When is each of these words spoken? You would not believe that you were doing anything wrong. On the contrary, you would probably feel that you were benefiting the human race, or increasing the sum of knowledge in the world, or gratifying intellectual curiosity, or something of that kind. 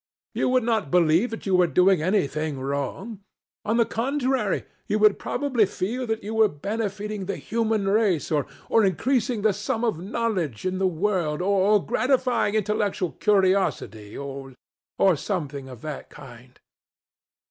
You 0.33 0.49
would 0.49 0.63
not 0.63 0.89
believe 0.89 1.29
that 1.29 1.45
you 1.45 1.55
were 1.55 1.67
doing 1.67 2.01
anything 2.01 2.59
wrong. 2.59 3.19
On 3.63 3.77
the 3.77 3.85
contrary, 3.85 4.63
you 4.87 4.97
would 4.97 5.19
probably 5.19 5.67
feel 5.67 6.07
that 6.07 6.23
you 6.23 6.33
were 6.33 6.47
benefiting 6.49 7.27
the 7.27 7.35
human 7.37 7.87
race, 7.87 8.31
or 8.31 8.47
increasing 8.83 9.43
the 9.43 9.53
sum 9.53 9.85
of 9.85 9.99
knowledge 9.99 10.65
in 10.65 10.79
the 10.79 10.87
world, 10.87 11.39
or 11.39 11.85
gratifying 11.85 12.55
intellectual 12.55 13.11
curiosity, 13.11 14.17
or 14.17 14.55
something 15.15 15.69
of 15.69 15.83
that 15.83 16.09
kind. 16.09 16.59